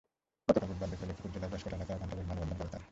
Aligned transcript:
গতকাল 0.47 0.65
বুধবার 0.69 0.87
দুপুরে 0.91 1.07
লক্ষ্মীপুর 1.09 1.31
জেলা 1.35 1.47
জজকোর্ট 1.51 1.73
এলাকায় 1.77 1.99
ঘণ্টাব্যাপী 2.01 2.25
মানববন্ধন 2.29 2.57
করেন 2.59 2.67
তাঁরা। 2.71 2.79